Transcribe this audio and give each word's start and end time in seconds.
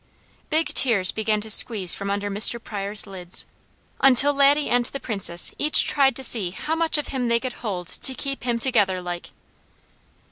Big 0.49 0.69
tears 0.69 1.11
began 1.11 1.39
to 1.39 1.49
squeeze 1.51 1.93
from 1.93 2.09
under 2.09 2.27
Mr. 2.31 2.57
Pryor's 2.59 3.05
lids, 3.05 3.45
until 3.99 4.33
Laddie 4.33 4.67
and 4.67 4.85
the 4.85 4.99
Princess 4.99 5.53
each 5.59 5.83
tried 5.85 6.15
to 6.15 6.23
see 6.23 6.49
how 6.49 6.73
much 6.75 6.97
of 6.97 7.09
him 7.09 7.27
they 7.27 7.39
could 7.39 7.53
hold 7.61 7.85
to 7.87 8.15
keep 8.15 8.41
him 8.43 8.57
together 8.57 8.99
like. 8.99 9.29